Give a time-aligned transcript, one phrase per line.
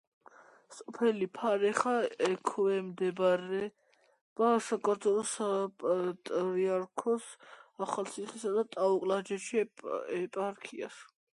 [0.75, 1.91] სოფელი ფარეხა
[2.27, 7.27] ექვემდებარება საქართველოს საპატრიარქოს
[7.89, 9.85] ახალციხისა და ტაო-კლარჯეთის
[10.23, 10.97] ეპარქიას.